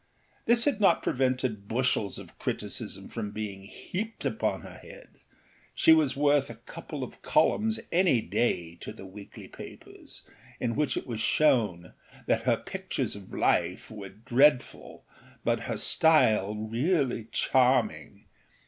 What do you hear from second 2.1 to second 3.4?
of criticism from